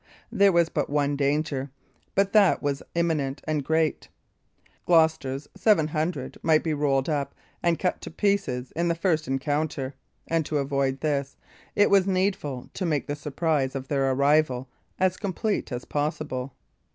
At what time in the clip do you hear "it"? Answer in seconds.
11.75-11.91